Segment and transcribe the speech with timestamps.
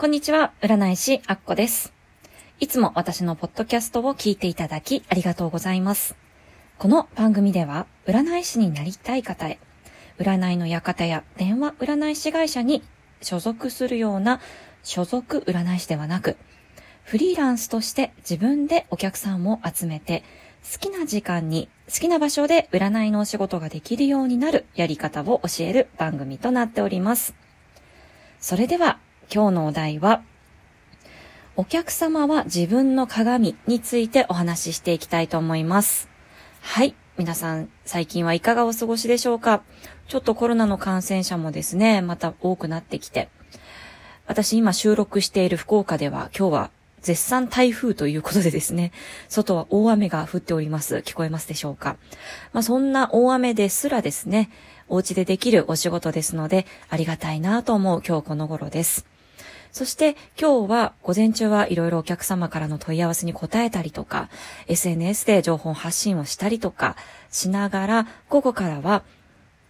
[0.00, 1.92] こんにちは、占い師アッコです。
[2.58, 6.16] いつも私のポッドキャストを聞いていただきありがとうございます。
[6.78, 9.58] この番組では、占い師になりたい方へ、
[10.18, 12.82] 占いの館や電話占い師会社に
[13.20, 14.40] 所属するような
[14.82, 16.38] 所属占い師ではなく、
[17.04, 20.24] フリーランスとして自分でお客さんを集めて、
[20.62, 27.34] 好きな時間に好きな場所で占いのお仕事ができるようになるやり方を教える番組となっております。
[28.38, 28.98] それでは
[29.32, 30.22] 今日のお題は、
[31.56, 36.08] お客様は自分の鏡についてお話ししていきたいと思います。
[36.60, 36.96] はい。
[37.16, 39.62] 皆さん、最近はいかがお過ごしでしょうか？
[40.08, 43.28] ちょっとコロナの感染者もですね、また多くなってきて。
[44.26, 46.70] 私今収録している福岡では今日は
[47.02, 48.90] 絶賛台風ということでですね、
[49.28, 50.96] 外は大雨が降っております。
[51.04, 51.96] 聞こえますでしょうか？
[52.52, 54.50] まあそんな大雨ですらですね、
[54.88, 59.06] お家でできるお仕事ですので、ありがたいなと思う今日この頃です。
[59.72, 64.28] そして今日は午前中はいろいろお客様からの問い合わせに答えたりとか、
[64.66, 66.96] SNS で情報発信をしたりとか
[67.30, 69.02] しながら、午後からは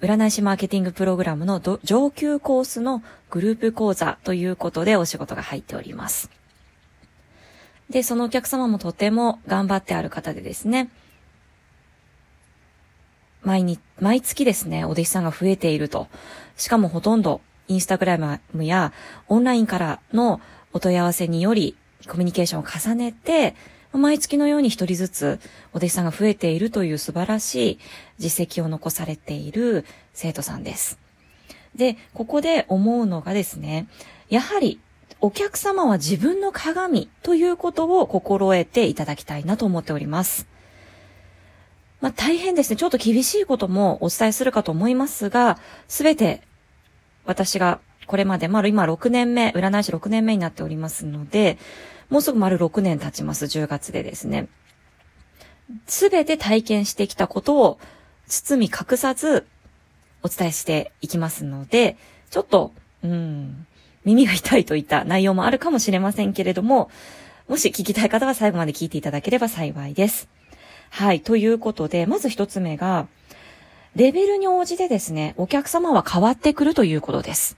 [0.00, 6.30] 占い師マーケティングプログラムの上級コースのグループ講座ということでお仕事が入っております。
[7.90, 10.90] で、そのお客様もとても頑張ってある方でですね、
[13.42, 16.06] 毎日、毎月ですね、お弟子さんが増えていると。
[16.56, 18.92] しかもほとんどインスタグラムや
[19.28, 20.40] オンラインからの
[20.72, 21.76] お問い合わせにより
[22.08, 23.54] コミュニケーションを重ねて、
[23.92, 25.40] 毎月のように一人ずつ
[25.72, 27.78] お弟子さんが増えているという素晴らしい
[28.18, 30.98] 実績を残されている生徒さんです。
[31.74, 33.88] で、ここで思うのがですね、
[34.28, 34.80] やはり
[35.20, 40.46] お客様は自分の鏡ということを心得ていただきたいなと思っております。
[42.00, 42.76] まあ大変ですね。
[42.76, 45.58] ちょっと厳しいこともお伝えするかと思いますが、
[45.88, 46.42] すべて
[47.28, 51.58] 私がこれまで、まあ今6年目、占い師6年目になっておりますので、
[52.08, 54.48] もうすぐ丸6年経ちます、10月でですね。
[55.86, 57.78] すべて体験してきたことを
[58.28, 59.46] 包み隠さず
[60.22, 61.98] お伝えしていきますので、
[62.30, 62.72] ちょっと、
[63.04, 63.66] うん、
[64.06, 66.90] 耳が痛いといった内容もあるかもしれませんけれども、
[67.46, 70.30] もし聞きたい方は最後まで聞いていただければ幸いです。
[70.88, 71.20] はい。
[71.20, 73.06] ということで、まず一つ目が、
[73.98, 77.56] レベルに応じてですね、お客様は変わってくるということです。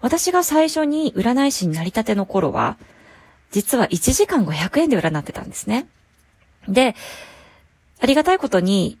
[0.00, 2.78] 私が最初に占い師になりたての頃は、
[3.50, 5.86] 実は1時間500円で占ってたんですね。
[6.68, 6.96] で、
[8.00, 8.98] ありがたいことに、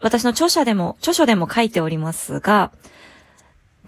[0.00, 2.70] 私の著者でも、著書でも書いておりますが、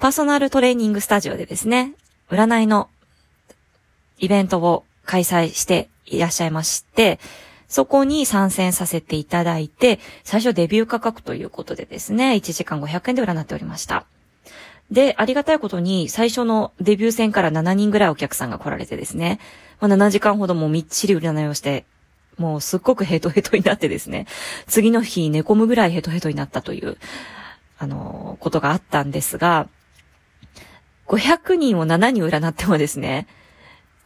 [0.01, 1.95] パーソナルトレーニングスタジオでですね、
[2.31, 2.89] 占いの
[4.19, 7.21] イベントを開催していらっしゃいまして、
[7.71, 14.07] そこに参戦させていただいて、最初デビュー価格ということでですね、1時間500円で占っておりました。
[14.91, 19.39] で、ありがたいことに、最初のデビュー戦から7人ぐらいお客さんが来られてですね、
[19.79, 21.85] まあ、7時間ほどもみっちり占いをして、
[22.39, 24.27] もうすっごくヘトヘトになってですね、
[24.67, 26.99] 次の日寝込むぐらいヘトヘトになったという、
[27.79, 29.69] あのー、ことがあったんですが、
[31.07, 33.29] 500人を7人占ってもですね、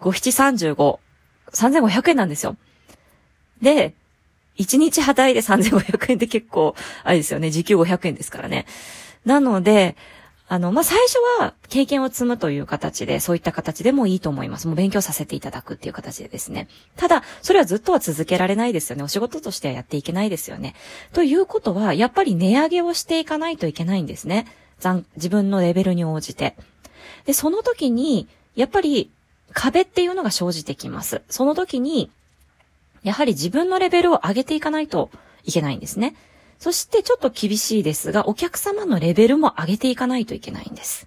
[0.00, 0.98] 5、7、35、
[1.50, 2.56] 3500円なんですよ。
[3.64, 3.94] で、
[4.58, 8.66] 1日働いて3500円って結構、あれですよね、時給500円ですからね。
[9.24, 9.96] なので、
[10.46, 14.68] あの、まあ、最初は経験を積むという形で、そういった形でもいいと思います。
[14.68, 16.68] もう勉強させていただくっていう形でですね。
[16.96, 19.02] ただ、それはずっとは続けられないですよね。
[19.02, 20.74] お仕事としてはやっていけないですよね。
[21.14, 24.46] ということは、やっぱり値上げをしていかないといけないんですね。
[25.16, 26.56] 自分のレベルに応じて。
[27.24, 29.10] で、その時に、やっぱり
[29.54, 31.22] 壁っていうのが生じてきます。
[31.30, 32.10] その時に、
[33.04, 35.10] やはり自分のレベルを上げていかないと
[35.44, 36.16] いけないんですね。
[36.58, 41.06] そしてちょっと厳しいですが、お客様のレベルも上げていかないといけないんです。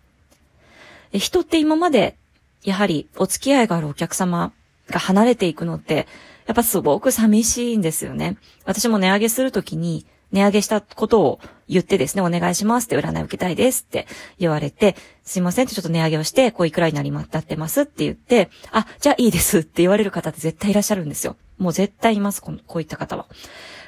[1.12, 2.16] 人って今まで、
[2.64, 4.52] やはりお付き合いがあるお客様
[4.90, 6.08] が離れていくのって、
[6.46, 8.38] やっぱすごく寂しいんですよね。
[8.66, 11.40] 私も値上げするときに、値上げしたことを
[11.70, 14.08] 言ってですね、お願いしますって占い受けたいですって
[14.38, 21.36] 言われて、すいませんってちょっと値上げをして、こういくらになりまったってますって言って、あ、じゃあいいですって言われる方って絶対いらっしゃるんですよ。
[21.58, 23.28] もう絶対います、このこういった方は。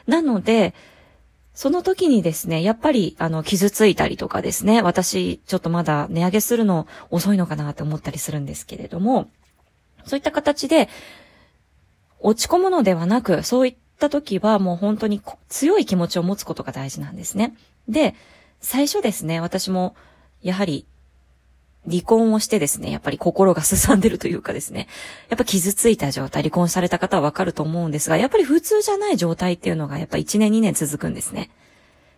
[0.07, 0.74] なので、
[1.54, 9.30] その時にですね、やっぱり、あの、傷ついたりとかですね、私、ちょっとまだ値上げするの遅いのかなって思ったりするんですけれども、
[10.06, 10.89] そういった形で、
[12.21, 17.56] 落ち込むのではなく、そういった時はもう本当に強い気持ちを持つことが大事なんですね。
[17.88, 18.16] で、
[18.62, 19.95] 最初ですね、私も、
[20.42, 20.86] やはり、
[21.88, 24.88] 離婚をしてですね、やっぱり心がすさんでるというかですね、
[25.30, 31.50] やっぱ傷ついた状態、離婚された方はわかると思うんですが、やっぱり普通じゃない状態っていうのがやっぱ1年2年続くんですね。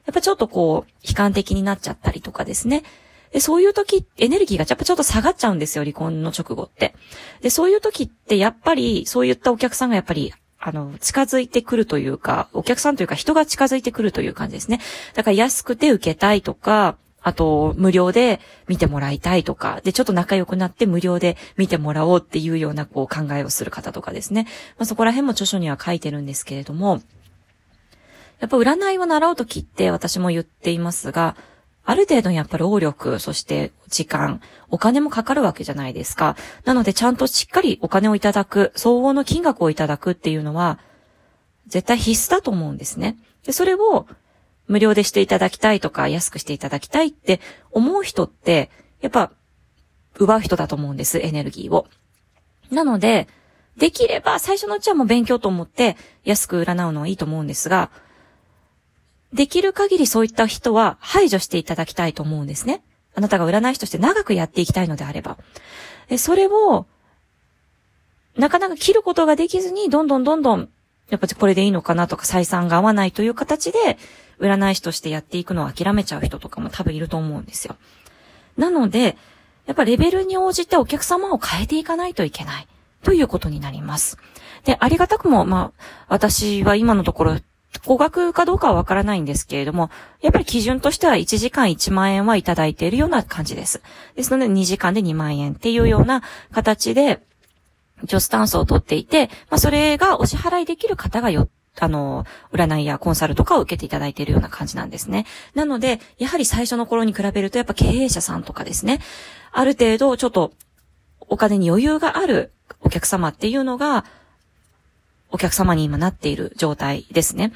[0.06, 2.84] やっぱちょっとこう、悲観的になっちゃったりとかですね、
[3.32, 6.94] で、そういう時、エネルギーがやっぱちょっと下がっちゃうんですよ、離婚の直後って。
[7.42, 14.80] で、そういう時ってやっぱり、そういったお客さんがやっぱり、あの、近づいてくるというか、お客さんというか人が近づいてくるという感じですね。
[15.14, 24.48] だから安くて受けたいとか、あと、無料で見てもらいたいとか、で、ちょっと仲良くなって無料で見てもらおうっていうような、こう、考えをする方とかですね。
[24.78, 27.02] まあ、そこら辺も著書には書いてるんですけれども、
[28.40, 31.36] やっぱ占いを習うときって私も言っていますが、
[31.84, 36.36] ある程度やっぱ労力、そして時間、お金もかかるわけじゃないですか。
[36.66, 40.80] なのでちゃんとしっかりお金をいただく、相応の金額をいただくっていうのは、
[41.68, 43.18] 絶対必須だと思うんですね。
[43.46, 44.08] で、それを
[44.72, 47.42] 無料でしていただきたいとか、安くしていただきたいって
[47.72, 48.72] 思う人って、
[49.02, 49.32] やっぱ、
[50.18, 51.88] 奪う人だと思うんです、エネルギーを。
[52.72, 53.28] なので、
[53.78, 57.90] できれば最初のうちはもう勉強と思って安く占うのはいいと思うんですが、
[59.34, 62.82] できる限りそういった人は排除していただきたいと思うんですね。
[63.14, 65.38] あなたが占い師として長くやっていきたいのであれば。
[66.18, 66.86] それを、
[68.38, 70.70] なかなか切ることができずに、どんどんどんどん、
[71.10, 73.98] やっぱこれでいいのかなとか採算が合わないという形で、
[74.42, 77.76] 占い師としてやっていくのを諦めちゃう人とかも多分いると思うんですよ。
[78.58, 79.18] なので、
[79.66, 82.68] やっぱレベルに応じてお客様を変えていかないといけない
[83.04, 84.18] ということになります。
[84.66, 87.38] で、ありがたくも、まあ、私は今のところ、
[87.86, 89.90] 高額かどうかはわからないんですけれども、
[90.22, 93.82] やっぱり基準としては1時間1万円はいただいているような感じです。
[94.16, 96.22] ですので2時間で2万円っていうような
[96.52, 97.22] 形で、
[98.04, 101.48] 一応スタンスをとっていて、まあそれがお支払いできる方がよ
[101.80, 105.26] あの、占いやコンサルとかを受けていただいているような感じなんですね。
[105.56, 109.00] なので、やはり最初の頃に比べると、やっぱ経営者さんとかですね、
[109.52, 110.54] ある程度ちょっと
[111.20, 112.52] お金に余裕がある
[112.82, 114.06] お客様っていうのが、
[115.32, 117.54] お客様に今なっている状態ですね。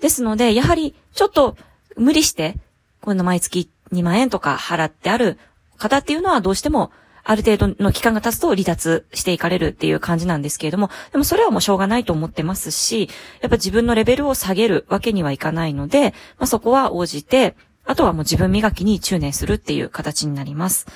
[0.00, 1.56] ですので、やはりちょっと
[1.96, 2.54] 無理して、
[3.00, 5.38] この毎月2万円とか払ってある
[5.78, 6.92] 方っていうのはどうしても
[7.28, 20.86] ある程度の期間が経つと離脱していかれるっていう感じなんですけれども、でもそれはもうしょうがないと思ってますし、やっぱ自分のレベルを下げるわけにはいかないので、まあ、そこは応じて、あとはもう自分磨きに注念するっていう形になります。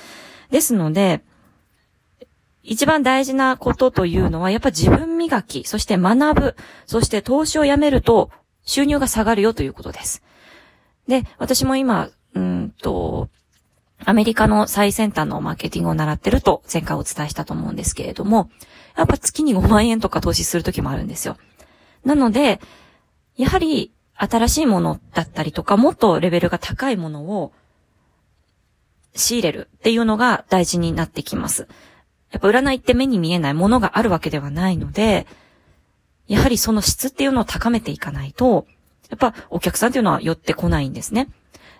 [0.51, 1.21] ですので、
[2.63, 6.55] 一番大事なことというのは、やっぱ自分磨き、そして学ぶ、
[6.85, 8.29] そして投資をやめると
[8.63, 10.23] 収入が下がるよということです。
[11.09, 13.29] で、私も今、うんと、
[14.05, 18.49] アメリカの最先端のマーケティングを習ってると前回お伝えしたと思うんですけれども、
[18.97, 21.37] やっぱ月に5万円とか投資するときもあるんですよ。
[22.03, 22.59] なので、
[23.37, 27.53] やはり新しいものだったりとか、もっとレベルが高いものを
[29.15, 31.67] 仕入れるっていうのが大事になってきます。
[32.31, 35.27] やっぱ占いって目に見えないものがあるわけではないので、
[36.27, 38.65] やはりその質っていうのを高めていかないと、
[39.09, 41.27] やっぱお客さんっていうのは寄ってこないんですね。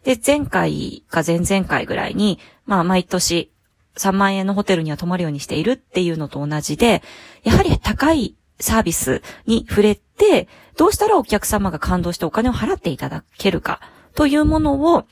[0.04, 3.52] で、前回か前々回ぐらいに、まあ、毎年
[3.98, 7.04] 3万円のホテルには泊まるようにしているっていうのと同じで、
[7.44, 13.82] やはり高いサービスに触れて、どうしたらお客様が感動してお金を払っていただけるか
[14.16, 15.04] というものを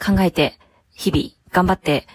[0.00, 0.58] 考えて、
[0.92, 2.06] 日々頑張って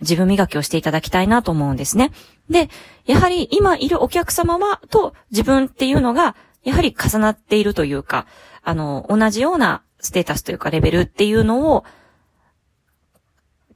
[0.00, 2.12] 自分磨きをしていただきたいなと思うんですね。
[2.48, 2.68] で、
[3.06, 8.26] やはり今いるお客様は、と自分っていうのが、やはり重なっているというか、
[8.62, 11.84] あの、同じようなステータスというかレベルっていうのを、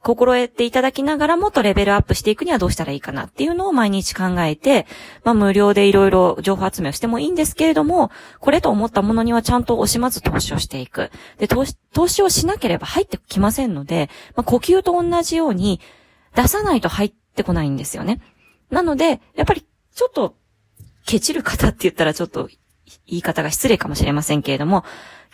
[0.05, 4.85] 心得ていただきながらもっとレベルアップしていくにはどうしたらいいかなっていうのを毎日考えて、
[5.23, 11.09] まあ無料でいろいろ情報集めをしてもいいんですけれども、これと思ったものにはちゃんと惜しまず投資をしていく。
[11.39, 15.81] で、投資、投資をしなければ入ってきませんので、まあ呼吸と同じように
[16.35, 18.21] 出さないと入ってこないんですよね。
[18.69, 19.65] なので、やっぱり
[19.95, 20.35] ちょっと
[21.07, 22.47] ケチる方って言ったらちょっと
[23.07, 24.83] 言い方が失礼かもしれませんけれども、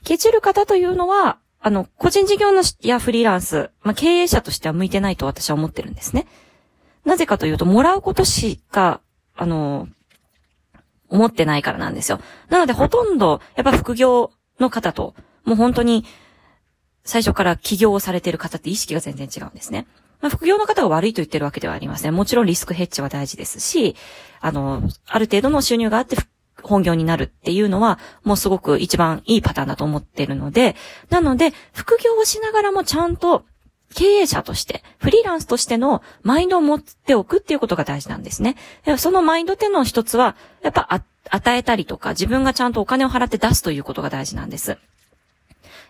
[0.03, 6.27] ケチる方というのは、あの、個人事業主やフリーランス、まあ、経営者としては向いてないと私は思ってるんですね。
[7.05, 9.01] なぜかというと、もらうことしか、
[9.35, 9.87] あの、
[11.09, 12.19] 思ってないからなんですよ。
[12.49, 16.05] なので、ほとんど、やっぱ副業の方と、もう本当に、
[17.03, 19.87] 最初から起業をされてる方って意識が全然違うんですね。
[20.21, 22.15] まあ、副業の方が悪いと言ってるわけではありません。
[22.15, 23.95] もちろんリスクヘッジは大事ですし、
[24.39, 26.15] あの、ある程度の収入があって
[26.61, 30.75] 本業になるっていうのは、もうすごく一番いいパターンだと思ってるので、
[31.09, 33.45] なので、副業をしながらもちゃんと
[33.93, 38.55] 経営者として、フリーランスとしてのマインドを持っておくっていうことが大事なんですね。
[38.97, 44.77] そのマインドっていうの一つは、やっぱ与えたりとか、自分がちゃんとお金を払って出すということが大事なんです。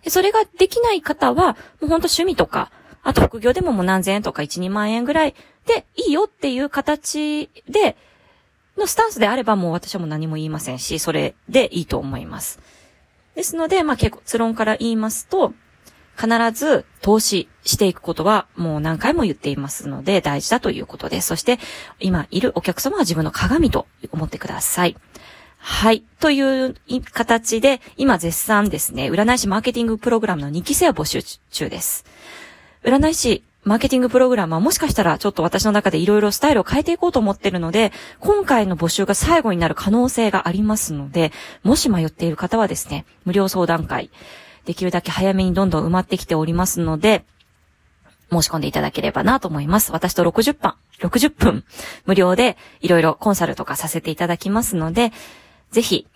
[0.08, 2.72] それができない方は、もうほんと趣味とか、
[3.04, 7.96] あと副業でももう何千円とか1、2万円ぐらいでいいよっていう形で、
[8.78, 12.60] のスタンスであればもう私はもう何も言いませんし、それでいいと思います。
[13.36, 15.54] ですので、まあ結論から言いますと、
[16.18, 21.28] 必ず投資していくことはもう何回も言っていますので大事だということです。
[21.28, 21.58] そして
[22.00, 24.98] 今いるお客様は自分の鏡と思ってください。
[25.58, 26.04] はい。
[26.20, 26.76] という
[27.14, 32.04] 形で、今絶賛ですね、占い師マーケティングプログラムの2期生を募集中です。
[32.84, 41.32] 占い師マーケティングプログラムはもしかしたらちょっと私の中でいろいろスタイルを変えていこうと思ってるので、今回の募集が最後になる可能性がありますので、
[41.64, 44.10] もし迷っている方はですね、無料相談会、
[44.66, 47.24] できるだけ早めにどんどん埋まってきておりますので、
[48.32, 49.92] 申し込んでいただければなと思います。
[49.92, 51.64] 私と60分、60分
[52.06, 55.12] 無料でいろいろコンサルとかさせていただきますので、
[55.70, 56.08] ぜひ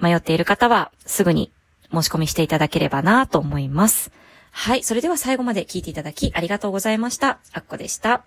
[0.00, 1.52] 迷っている方はすぐに
[1.92, 4.12] 申し込みしていただければなと思います。
[4.58, 4.82] はい。
[4.82, 7.40] それでは最後まで聞いていただきありがとうございました。
[7.52, 8.24] あっこでした。